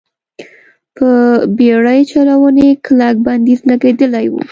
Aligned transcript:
پر 0.95 1.11
بېړۍ 1.57 1.99
چلونې 2.11 2.67
کلک 2.85 3.15
بندیز 3.25 3.59
لګېدلی 3.69 4.25
و. 4.29 4.33